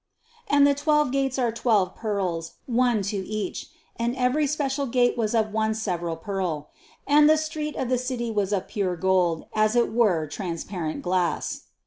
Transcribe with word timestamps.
21. 0.47 0.57
And 0.57 0.67
the 0.67 0.81
twelve 0.81 1.11
gates 1.11 1.37
are 1.37 1.51
twelve 1.51 1.95
pearls, 1.95 2.53
one 2.65 3.03
to 3.03 3.17
each; 3.17 3.67
and 3.97 4.15
every 4.15 4.47
special 4.47 4.87
gate 4.87 5.15
was 5.15 5.35
of 5.35 5.53
one 5.53 5.75
several 5.75 6.15
pearl; 6.17 6.71
and 7.05 7.29
the 7.29 7.37
street 7.37 7.75
of 7.75 7.87
the 7.87 7.99
city 7.99 8.31
was 8.31 8.51
of 8.51 8.67
pure 8.67 8.95
gold, 8.95 9.45
as 9.53 9.75
it 9.75 9.93
were 9.93 10.25
transparent 10.25 11.03
glass. 11.03 11.65